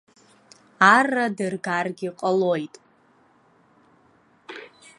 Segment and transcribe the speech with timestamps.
[0.95, 2.73] Арра дыргаргьы ҟалоит.